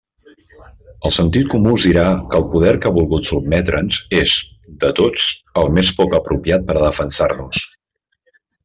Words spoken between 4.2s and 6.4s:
és, de tots, el més poc